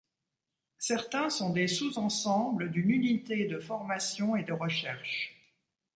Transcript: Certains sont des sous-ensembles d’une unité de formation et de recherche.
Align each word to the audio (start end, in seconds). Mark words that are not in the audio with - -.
Certains 0.79 1.29
sont 1.29 1.51
des 1.51 1.67
sous-ensembles 1.67 2.71
d’une 2.71 2.89
unité 2.89 3.45
de 3.45 3.59
formation 3.59 4.35
et 4.35 4.43
de 4.43 4.51
recherche. 4.51 5.35